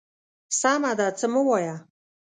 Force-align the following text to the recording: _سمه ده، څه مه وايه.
_سمه 0.59 0.91
ده، 0.99 1.07
څه 1.19 1.25
مه 1.33 1.41
وايه. 1.47 1.75